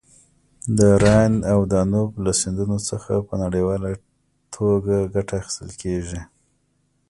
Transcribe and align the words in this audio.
د 0.77 0.79
راین 1.03 1.33
او 1.51 1.59
دانوب 1.71 2.09
له 2.25 2.31
سیندونو 2.41 2.77
څخه 2.89 3.13
په 3.27 3.33
نړیواله 3.43 3.89
ټوګه 4.53 4.97
ګټه 5.15 5.33
اخیستل 5.39 5.71
کیږي. 5.81 6.21